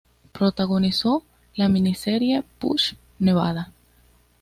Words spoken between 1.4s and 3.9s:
la miniserie "Push, Nevada".